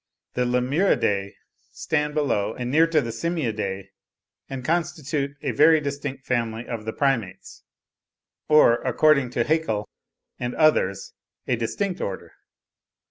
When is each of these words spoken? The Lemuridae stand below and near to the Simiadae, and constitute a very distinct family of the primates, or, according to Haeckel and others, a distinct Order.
The 0.33 0.45
Lemuridae 0.45 1.35
stand 1.73 2.15
below 2.15 2.55
and 2.55 2.71
near 2.71 2.87
to 2.87 3.01
the 3.01 3.11
Simiadae, 3.11 3.89
and 4.49 4.65
constitute 4.65 5.37
a 5.43 5.51
very 5.51 5.79
distinct 5.79 6.25
family 6.25 6.65
of 6.65 6.85
the 6.85 6.91
primates, 6.91 7.61
or, 8.49 8.81
according 8.81 9.29
to 9.29 9.43
Haeckel 9.43 9.87
and 10.39 10.55
others, 10.55 11.13
a 11.47 11.55
distinct 11.55 12.01
Order. 12.01 12.31